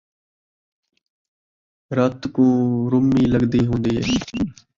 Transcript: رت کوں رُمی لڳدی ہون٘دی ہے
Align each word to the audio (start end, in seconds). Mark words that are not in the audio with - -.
رت 1.97 2.21
کوں 2.35 2.55
رُمی 2.91 3.23
لڳدی 3.33 3.61
ہون٘دی 3.67 3.93
ہے 4.01 4.13